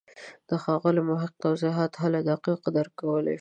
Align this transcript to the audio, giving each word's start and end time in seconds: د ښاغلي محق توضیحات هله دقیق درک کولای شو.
د 0.49 0.51
ښاغلي 0.63 1.01
محق 1.09 1.33
توضیحات 1.43 1.91
هله 2.03 2.19
دقیق 2.29 2.61
درک 2.75 2.93
کولای 2.99 3.25
شو. 3.29 3.29